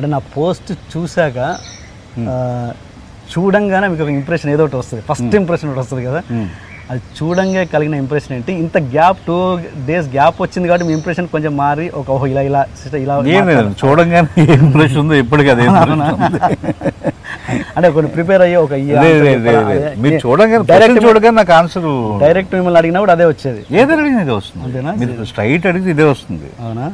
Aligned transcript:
అంటే 0.00 0.10
నా 0.16 0.18
పోస్ట్ 0.34 0.68
చూశాక 0.92 1.38
చూడంగానే 3.32 3.86
మీకు 3.90 4.02
ఒక 4.04 4.12
ఇంప్రెషన్ 4.20 4.50
ఏదో 4.52 4.62
ఒకటి 4.66 4.76
వస్తుంది. 4.80 5.02
ఫస్ట్ 5.08 5.34
ఇంప్రెషన్ 5.40 5.68
ఒకటి 5.70 5.80
వస్తుంది 5.82 6.02
కదా. 6.06 6.20
అది 6.92 7.00
చూడంగా 7.16 7.62
కలిగిన 7.72 7.94
ఇంప్రెషన్ 8.02 8.32
ఏంటి? 8.36 8.52
ఇంత 8.62 8.76
గ్యాప్ 8.94 9.18
టూ 9.26 9.36
డేస్ 9.88 10.08
గ్యాప్ 10.14 10.38
వచ్చింది 10.44 10.66
కాబట్టి 10.70 10.86
మీ 10.88 10.94
ఇంప్రెషన్ 10.98 11.26
కొంచెం 11.34 11.52
మారి 11.60 11.86
ఒక 12.00 12.06
ఓహో 12.14 12.26
ఇలా 12.32 12.42
ఇలా 12.48 12.62
sister 12.80 12.98
ఇలా 13.04 13.16
చూడంగానే 13.82 14.46
ఇంప్రెషన్ 14.64 15.00
ఉందో 15.02 15.14
impression 15.24 15.60
ఉంది. 15.60 16.40
అంటే 17.76 17.88
కొన్ని 17.98 18.10
ప్రిపేర్ 18.16 18.42
అయ్యి 18.46 18.58
ఒక. 18.64 18.72
మీరు 20.06 20.18
చూడగానే 20.24 20.64
డైరెక్ట్ 20.72 21.00
చూడగానే 21.06 21.36
నాకు 21.42 21.54
ఆన్సర్ 21.60 21.88
డైరెక్ట్ 22.24 22.52
మిమ్మల్ని 22.58 22.80
అడిగినప్పుడు 22.82 23.14
అదే 23.16 23.28
వచ్చేది. 23.32 23.62
ఏది 23.80 23.90
అడిగినా 23.98 24.22
ఇదే 24.26 24.36
వస్తుంది. 24.40 24.64
అంతేనా? 24.66 24.94
మీరు 25.02 25.30
స్ట్రైట్ 25.32 25.66
అడిగితే 25.72 25.92
ఇదే 25.96 26.08
వస్తుంది. 26.14 26.50
అవునా? 26.64 26.88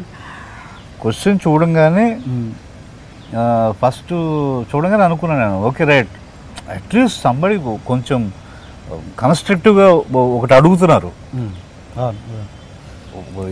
క్వశ్చన్ 1.02 1.38
చూడంగానే 1.46 2.06
ఫస్ట్ 3.80 4.12
చూడంగానే 4.70 5.04
అనుకున్నాను 5.08 5.40
నేను. 5.44 5.56
ఓకే 5.68 5.84
రైట్ 5.92 6.14
అట్లీస్ట్ 6.76 7.18
సంబడి 7.24 7.56
కొంచెం 7.90 8.20
కన్స్ట్రక్టివ్గా 9.22 9.86
ఒకటి 10.38 10.54
అడుగుతున్నారు. 10.58 11.10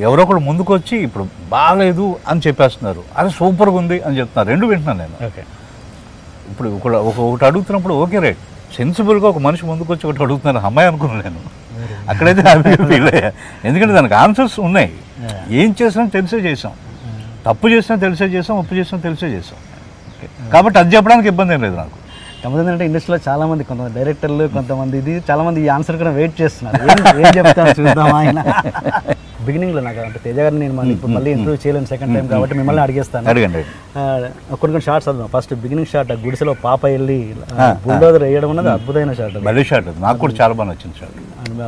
ఎవరో 0.07 0.21
ఒకడు 0.25 0.41
ముందుకు 0.49 0.71
వచ్చి 0.79 0.95
ఇప్పుడు 1.07 1.25
బాగాలేదు 1.55 2.07
అని 2.31 2.43
చెప్పేస్తున్నారు. 2.47 3.03
అది 3.21 3.31
సూపర్గా 3.39 3.77
ఉంది 3.83 3.97
అని 4.07 4.19
చెప్తున్నారు. 4.21 4.49
రెండు 4.53 4.67
వింటున్నాను 4.73 5.01
నేను. 5.05 5.17
ఓకే 5.29 5.45
ఇప్పుడు 6.53 6.69
ఒక 6.77 6.87
ఒక 7.11 7.19
ఒకటి 7.29 7.45
అడుగుతున్నప్పుడు 7.51 7.95
ఓకే 8.05 8.19
రైట్ 8.27 8.43
సెన్సిబుల్గా 8.77 9.27
ఒక 9.33 9.41
మనిషి 9.47 9.65
ముందుకు 9.73 9.91
వచ్చి 9.95 10.05
ఒకటి 10.09 10.25
అడుగుతున్నారు. 10.27 10.67
అమ్మాయి 10.71 10.89
అనుకున్నాను 10.93 11.23
నేను. 11.29 11.43
అక్కడైతే 12.13 12.43
ఎందుకంటే 13.69 13.93
దానికి 13.99 14.17
ఆన్సర్స్ 14.25 14.57
ఉన్నాయి. 14.69 14.93
ఏం 15.61 15.71
చేసినా 15.81 16.05
తెలిసే 16.17 16.39
చేసాం. 16.49 16.73
తప్పు 17.47 17.67
చేసినా 17.75 17.97
తెలిసే 18.05 18.27
చేసాం 18.37 18.55
ఒప్పు 18.63 18.75
చేసినా 18.81 18.99
తెలిసే 19.09 19.29
చేసాం. 19.37 19.59
కాబట్టి 20.55 20.77
అది 20.83 20.91
చెప్పడానికి 20.97 21.29
ఇబ్బంది 21.33 21.55
ఏం 21.57 21.61
లేదు 21.67 21.77
నాకు. 21.83 21.97
కాకపోతే 22.41 22.63
ఏంటంటే 22.63 22.87
ఇండస్ట్రీలో 22.89 23.19
చాలా 23.27 23.45
మంది 23.51 23.63
కొంతమంది 23.69 23.95
డైరెక్టర్లు 23.99 24.45
కొంతమంది 24.55 24.95
ఇది 25.03 25.13
చాలా 25.29 25.43
మంది 25.47 25.59
ఈ 25.65 25.69
ఆన్సర్ 25.75 25.97
కూడా 26.01 26.13
వెయిట్ 26.19 26.35
చేస్తున్నారు. 26.41 26.81
ఏం 27.23 27.31
చెప్తాను 27.39 27.75
చూద్దామా 27.79 28.17
ఆయన. 28.23 28.41
బిగినింగ్లో 29.47 29.81
నాకు 29.87 30.01
అంటే 30.07 30.19
తేజ 30.25 30.37
గారిని 30.45 30.61
నేను 30.65 30.75
మళ్ళీ 30.79 30.93
ఇప్పుడు 30.97 31.13
మళ్ళీ 31.17 31.31
ఇంటర్వ్యూ 31.37 31.59
చేయలేను 31.65 31.89
సెకండ్ 31.93 32.13
టైం 32.17 32.27
కాబట్టి 32.33 32.55
మిమ్మల్ని 32.61 32.83
అడిగేస్తాను. 32.85 33.29
అడగండి 33.33 33.63
కొన్ని 34.51 34.61
కొన్ని 34.63 34.85
షార్ట్స్ 34.87 35.09
చదువు 35.09 35.29
ఫస్ట్ 35.35 35.53
బిగినింగ్ 35.65 35.91
షాట్ 35.93 36.13
ఆ 36.15 36.17
గుడిసెలో 36.27 36.55
పాప 36.67 36.83
వెళ్ళి 36.95 37.19
బుల్డోజర్ 37.87 38.25
వేయడం 38.29 38.51
అన్నది 38.55 38.71
అద్భుతమైన 38.77 39.15
షాట్ 39.21 39.37
మళ్ళీ 39.49 39.65
షాట్. 39.71 39.91
నాకు 40.07 40.19
కూడా 40.25 40.35
చాలా 40.41 40.53
బాగా 40.61 40.69
నచ్చింది 40.73 40.97
షాట్ 41.01 41.19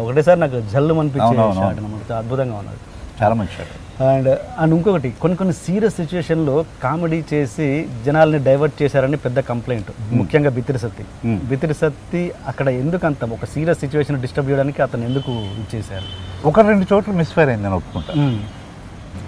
ఒకటేసారి 0.05 0.41
నాకు 0.45 0.61
జల్లు 0.75 1.01
అనిపించే 1.03 1.27
అవునవును. 1.27 1.61
షాట్ 1.63 1.81
అనమాట 1.83 2.13
అద్భుతంగా 2.23 2.57
ఉన్నది. 2.63 2.81
చాలా 3.21 3.37
మంచి 3.41 3.55
షాట్ 3.59 3.75
అండ్ 4.01 4.39
అండ్ 4.59 4.75
ఇంకొకటి 4.75 5.11
కొన్ని 5.21 5.37
కొన్ని 5.37 5.55
సీరియస్ 5.55 5.95
సిచ్యువేషన్లో 5.95 6.65
కామెడీ 6.83 7.25
చేసి 7.33 7.87
జనాల్ని 8.07 8.39
డైవర్ట్ 8.45 8.83
చేశారని 8.83 9.17
పెద్ద 9.17 9.41
కంప్లైంట్. 9.41 9.91
ముఖ్యంగా 10.13 10.51
బిత్తిరి 10.51 10.79
సత్తి. 10.79 11.05
బిత్తిరి 11.29 11.75
సత్తి 11.75 12.33
అక్కడ 12.47 12.69
ఎందుకు 12.69 13.07
అంత 13.07 13.25
ఒక 13.25 13.45
సీరియస్ 13.45 13.81
సిచ్యువేషన్ 13.81 14.21
డిస్టర్బ్ 14.21 14.51
చేయడానికి 14.51 14.83
అతను 14.83 15.05
ఎందుకు 15.05 15.31
ఇచ్చేశారు 15.31 16.09
ఒక 16.49 16.61
రెండు 16.61 16.95
చోట్ల 16.95 17.13
మిస్ఫైర్ 17.13 17.49
అయింది 17.49 17.65
నేను 17.65 17.77
ఒప్పుకుంటా. 17.77 18.41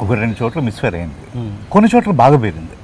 ఒక 0.01 0.13
రెండు 0.13 0.43
చోట్ల 0.43 0.61
మిస్ఫైర్ 0.61 0.95
అయింది. 0.95 1.49
కొన్ని 1.71 1.91
చోట్ల 1.95 2.11
బాగా 2.11 2.39
పేరింది. 2.39 2.77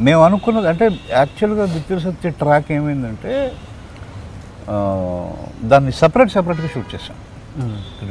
మేము. 0.00 0.22
అనుకున్నది 0.22 0.68
అంటే 0.68 0.88
యాక్చువల్గా 1.10 1.64
బిత్తిరి 1.74 2.00
సత్య 2.00 2.30
ట్రాక్ 2.30 2.72
ఏమైందంటే 2.72 3.52
దాన్ని 5.62 5.92
సపరేట్ 5.92 6.30
సపరేట్గా 6.30 6.68
షూట్ 6.74 6.94
చేసాం 6.94 7.16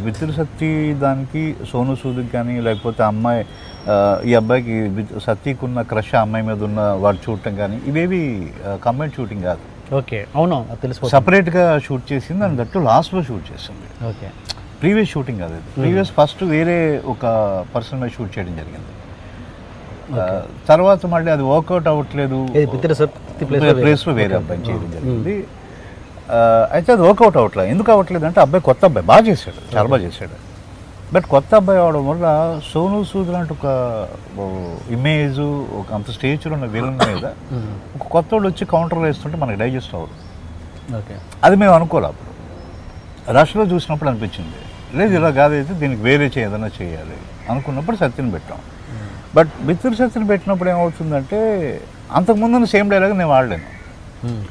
బిత్తిరి 0.05 0.33
సత్తి 0.39 0.69
దానికి 1.03 1.43
సోను 1.71 1.95
సూదికి 2.01 2.31
కానీ 2.35 2.55
లేకపోతే 2.67 3.01
అమ్మాయి 3.11 3.41
ఈ 4.29 4.33
అబ్బాయికి 4.39 4.75
సత్తికి 5.25 5.61
ఉన్న 5.67 5.81
క్రష్ 5.91 6.13
అమ్మాయి 6.23 6.45
మీద 6.49 6.59
ఉన్న 6.69 6.81
వాడు 7.03 7.19
చూడటం 7.25 7.55
కానీ 7.61 7.79
ఇవేవి 7.91 8.21
కంబైన్ 8.85 9.13
షూటింగ్ 9.17 9.43
కాదు. 9.49 9.63
ఓకే. 9.99 10.19
అవును 10.35 10.57
తెలిసిపోతుంది. 10.83 11.13
సపరేట్గా 11.15 11.65
షూట్ 11.87 12.05
చేసింది 12.13 12.39
దాని 12.43 12.57
దట్టు 12.61 12.79
లాస్ట్లో 12.89 13.21
షూట్ 13.29 13.45
చేసింది. 13.51 13.87
ఓకే. 14.11 14.29
ప్రీవియస్ 14.81 15.11
షూటింగ్ 15.13 15.39
కాదు 15.43 15.57
ప్రీవియస్ 15.77 16.11
ఫస్ట్ 16.17 16.43
వేరే 16.55 16.77
ఒక 17.13 17.25
పర్సన్ 17.75 17.99
మీద 18.01 18.11
షూట్ 18.17 18.31
చేయడం 18.37 18.55
జరిగింది. 18.61 18.85
తర్వాత 20.69 21.01
మళ్ళీ 21.13 21.29
అది 21.35 21.43
వర్కౌట్ 21.53 21.87
అవ్వట్లేదు. 21.91 22.37
ప్లేస్లో 23.81 24.13
వేరే. 24.19 24.35
అబ్బాయి 24.41 24.61
చేయడం 24.67 24.87
జరిగింది. 24.95 25.35
అయితే 26.75 26.89
అది 26.95 27.01
వర్కౌట్ 27.07 27.37
అవ్వట్లేదు. 27.39 27.69
ఎందుకు 27.73 27.89
అవ్వట్లేదు 27.93 28.25
అంటే 28.29 28.39
అబ్బాయి 28.45 28.63
కొత్త 28.69 28.81
అబ్బాయి 28.89 29.05
బాగా 29.11 29.23
చేశాడు 29.29 29.59
చాలా 29.73 29.87
బాగా 29.93 30.03
చేశాడు. 30.07 30.35
బట్ 31.13 31.25
కొత్త 31.33 31.51
అబ్బాయి 31.59 31.79
అవడం 31.83 32.03
వల్ల 32.09 32.25
సోను 32.71 32.97
సూద్ 33.11 33.29
లాంటి 33.35 33.51
ఒక 33.57 33.67
ఇమేజ్ 34.95 35.39
ఒక 35.79 35.87
అంత 35.97 36.09
స్టేజ్లో 36.17 36.53
ఉన్న 36.57 36.67
విలన్ 36.75 36.99
మీద 37.09 37.25
ఒక 37.97 38.05
కొత్త 38.15 38.29
వాడు 38.35 38.47
వచ్చి 38.51 38.65
కౌంటర్ 38.73 38.99
వేస్తుంటే 39.05 39.37
మనకి 39.43 39.57
డైజెస్ట్ 39.61 39.93
అవ్వదు. 39.99 40.15
ఓకే. 40.99 41.15
అది 41.45 41.55
మేము 41.61 41.73
అనుకోలే 41.77 42.07
అప్పుడు. 42.11 42.27
రష్లో 43.37 43.65
చూసినప్పుడు 43.73 44.09
అనిపించింది. 44.11 44.59
లేదు 44.99 45.13
ఇలా 45.19 45.29
కాదైతే 45.39 45.73
దీనికి 45.81 46.01
వేరే 46.01 46.27
చే 46.35 46.39
ఏదైనా 46.47 46.69
చేయాలి 46.77 47.17
అనుకున్నప్పుడు 47.51 47.97
సత్యని 48.03 48.31
పెట్టాం. 48.37 48.61
బట్ 49.35 49.51
బిత్తిరి 49.67 49.95
సత్యని 49.95 50.27
పెట్టినప్పుడు 50.33 50.69
ఏమవుతుందంటే 50.75 51.39
అంతకుముందు 52.19 52.67
సేమ్ 52.75 52.87
డైలాగ్ 52.93 53.13
నేను 53.17 53.31
వాడలేను. 53.35 53.67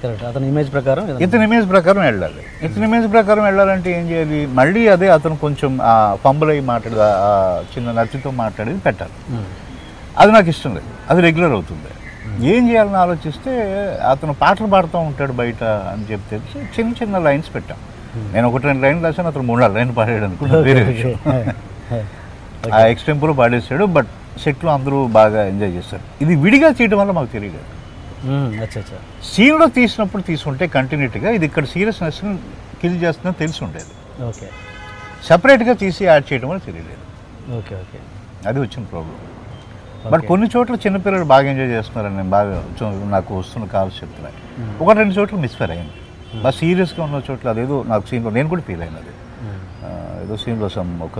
కరెక్ట్ 0.02 0.24
అతని 0.24 0.48
ఇమేజ్ 0.48 0.72
ప్రకారం. 0.72 1.18
ఇతని 1.24 1.44
ఇమేజ్ 1.44 1.70
ప్రకారం 1.70 2.00
వెళ్ళాలి. 2.00 2.42
ఇతని 2.62 2.84
ఇమేజ్ 2.84 3.12
ప్రకారం 3.12 3.42
వెళ్ళాలంటే 3.42 3.88
ఏం 3.98 4.10
చేయాలి? 4.10 4.46
మళ్ళీ 4.46 4.88
అదే 4.88 5.08
అతను 5.08 5.36
కొంచెం 5.36 5.78
ఆ 5.82 6.16
ఫంబుల్ 6.24 6.50
అయ్యి 6.50 6.64
మాట్లాడి 6.64 6.96
చిన్న 7.72 7.92
నచ్చితో 7.92 8.30
మాట్లాడేది 8.30 8.78
పెట్టాలి. 8.78 9.12
Hmm. 9.32 9.46
అది 10.18 10.32
నాకు 10.32 10.48
ఇష్టం 10.48 10.74
లేదు. 10.74 10.90
అది 11.10 11.20
రెగ్యులర్ 11.20 11.52
అవుతుంది. 11.52 11.90
ఏం 12.52 12.70
చేయాలని 12.70 12.96
ఆలోచిస్తే 12.96 13.52
అతను 14.12 14.32
పాటలు 14.32 14.66
పాడుతూ 14.66 14.98
ఉంటాడు 14.98 15.32
బయట 15.32 15.62
అని 15.92 16.04
చెప్పి 16.12 16.30
తెలిసి 16.30 16.58
చిన్న 16.76 16.92
చిన్న 17.02 17.18
లైన్స్ 17.18 17.54
పెట్టాం. 17.54 17.78
నేను 18.34 18.48
ఒకటి 18.48 18.66
రెండు 18.66 18.82
లైన్లు 18.82 19.04
రాశాను 19.04 19.28
అతను 19.28 19.42
మూడు 19.42 19.60
నాలుగు 19.60 19.78
లైన్లు 19.78 19.94
పాడాడు 19.94 20.24
అనుకుంటా. 20.24 20.58
వేరే 20.58 20.82
విషయం. 20.82 21.18
ఆ 22.76 22.86
ఎక్స్టెంపుల్ 22.92 23.38
పాడేసాడు 23.38 23.84
బట్ 23.84 24.08
సెట్లో 24.44 24.70
అందరూ 24.72 25.06
బాగా 25.18 25.44
ఎంజాయ్ 25.44 25.72
చేస్తారు. 25.72 26.02
ఇది 26.24 26.36
విడిగా 26.36 26.70
చేయడం 26.80 26.98
వల్ల 26.98 27.12
మాకు 27.18 27.30
Hmm, 27.32 27.54
అచ్చా 27.58 27.77
సీన్లో 29.32 29.66
తీసినప్పుడు 29.78 30.22
తీసుకుంటే 30.30 30.64
కంటిన్యూటీగా 30.76 31.30
ఇది 31.36 31.46
ఇక్కడ 31.50 31.64
సీరియస్నెస్ 31.74 32.20
కిల్ 32.80 32.98
చేస్తుందని 33.04 33.38
తెలిసి 33.42 33.60
ఉండేది. 33.66 33.92
ఓకే. 34.28 34.48
సపరేట్గా 35.28 35.72
తీసి 35.82 36.02
యాడ్ 36.10 36.26
చేయడం 36.30 36.48
వల్ల 36.50 36.60
తెలియలేదు. 36.68 37.04
Okay 37.58 37.74
okay. 37.82 37.98
అది 38.48 38.58
వచ్చిన 38.64 38.82
ప్రాబ్లం 38.92 39.16
బట్ 40.12 40.22
కొన్ని 40.30 40.46
చోట్ల 40.54 40.74
చిన్నపిల్లలు 40.82 41.26
బాగా 41.34 41.46
ఎంజాయ్ 41.52 41.72
చేస్తున్నారని 41.76 42.16
నేను 42.20 42.30
బాగా 42.36 42.58
నాకు 43.14 43.30
వస్తున్న 43.40 43.64
కాల్స్ 43.76 43.96
చెప్తున్నాయి 44.02 44.36
ఒక 44.84 44.90
రెండు 45.00 45.14
చోట్ల 45.18 45.38
మిస్ఫైర్ 45.44 45.72
అయింది. 45.76 45.94
బాగా 46.42 46.54
సీరియస్గా 46.60 47.02
ఉన్న 47.06 47.20
చోట్ల 47.28 47.48
అదేదో 47.54 47.76
నాకు 47.92 48.04
సీన్లో 48.10 48.30
నేను 48.36 48.48
కూడా 48.52 48.62
ఫీల్ 48.68 48.82
అయినది. 48.86 49.12
ఏదో 50.22 50.36
సీన్లో 50.42 50.68
సమ్ 50.68 50.90
ఒక 51.02 51.16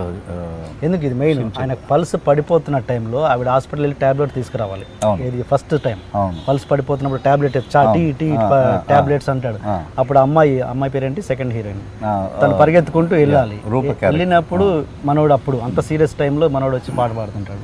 ఎందుకు 0.83 1.03
ఇది 1.07 1.15
మెయిన్ 1.21 1.39
ఆయన 1.61 1.73
పల్స్ 1.89 2.13
పడిపోతున్న 2.27 2.77
టైంలో 2.89 3.19
ఆవిడ 3.31 3.49
హాస్పిటల్ 3.55 3.83
వెళ్ళి 3.85 3.97
టాబ్లెట్ 4.01 4.33
తీసుకురావాలి. 4.33 4.85
ఇది 5.27 5.43
ఫస్ట్ 5.51 5.73
టైం 5.83 5.99
పల్స్ 6.47 6.65
పడిపోతున్నప్పుడు 6.71 7.21
టాబ్లెట్ 7.21 7.57
టీ 7.97 8.03
టీ 8.21 8.29
ఆ. 8.37 8.47
టాబ్లెట్స్ 8.89 9.29
అంటాడు. 9.29 9.59
అప్పుడు 9.99 10.19
అమ్మాయి 10.19 10.55
అమ్మాయి 10.71 10.93
పేరేంటి 10.95 11.23
సెకండ్ 11.29 11.53
హీరోయిన్ 11.53 11.83
తను 12.41 12.55
పరిగెత్తుకుంటూ 12.57 13.15
వెళ్ళాలి. 13.15 13.59
వెళ్ళినప్పుడు 14.05 14.67
మనోడు 15.05 15.33
అప్పుడు 15.33 15.59
అంత 15.67 15.79
సీరియస్ 15.89 16.15
టైంలో 16.15 16.47
మనోడు 16.49 16.75
వచ్చి 16.75 16.93
పాట 16.95 17.11
పాడుతుంటాడు 17.19 17.63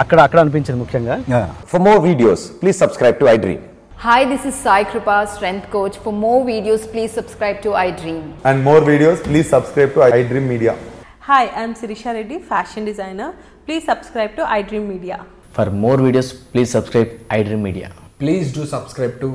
అక్కడ 0.00 0.18
అక్కడ 0.20 0.38
అనిపించింది 0.40 0.80
ముఖ్యంగా 0.80 1.14
ఆ. 1.38 1.44
For 1.70 1.80
more 1.80 2.00
videos, 2.02 2.40
please 2.60 2.78
subscribe 2.84 3.16
to 3.20 3.26
iDream. 3.34 3.60
Hi, 4.04 4.24
this 4.26 4.44
is 4.44 4.54
Sai 4.54 4.84
Kripa, 4.84 5.26
strength 5.26 5.70
coach. 5.70 5.96
For 5.96 6.12
more 6.14 6.40
videos, 6.44 6.82
please 6.90 7.12
subscribe 7.12 7.62
to 7.62 7.70
iDream. 7.82 8.24
and 8.44 8.62
more 8.62 8.80
videos, 8.82 9.22
please 9.22 9.48
subscribe 9.48 9.94
to 9.94 10.00
iDream 10.08 10.46
Media. 10.46 10.74
Hi, 11.20 11.44
I'm 11.52 11.72
Sirisha 11.74 12.12
Reddy, 12.12 12.38
fashion 12.50 12.84
designer. 12.84 13.28
Please 13.66 13.84
subscribe 13.84 14.36
to 14.36 14.42
iDream 14.58 14.84
Media. 14.88 15.18
For 15.52 15.66
more 15.84 15.96
videos, 15.98 16.28
please 16.52 16.70
subscribe 16.70 17.08
iDream 17.30 17.62
Media. 17.62 17.88
Please 18.20 18.52
do 18.52 18.66
subscribe 18.66 19.16
to 19.24 19.30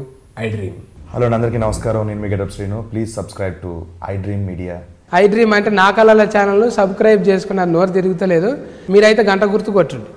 iDream. 0.46 0.76
Hello 1.14 1.28
అందరికీ 1.30 1.60
నమస్కారం 1.64 2.02
నేను 2.10 2.22
మీ 2.24 2.28
getup 2.32 2.52
Srinu 2.56 2.80
please 2.90 3.10
subscribe 3.20 3.56
to 3.64 3.72
iDream 4.12 4.42
media 4.50 4.76
I 5.20 5.24
dream 5.34 5.54
అంటే 5.58 5.70
నా 5.82 5.88
కళల 5.98 6.24
ఛానల్ను 6.34 6.68
subscribe 6.80 7.22
చేసుకున్న 7.30 7.62
నోరు 7.76 7.92
తిరుగుతలేదు 7.98 8.50
మీరైతే 8.94 9.24
గంట 9.30 9.44
గుర్తు 9.54 9.72
కొట్టండి 9.78 10.10